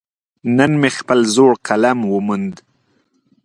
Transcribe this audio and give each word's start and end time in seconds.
نن 0.57 0.71
مې 0.79 0.89
خپل 0.97 1.19
زاړه 1.35 1.55
قلم 1.67 1.99
وموند. 2.13 2.55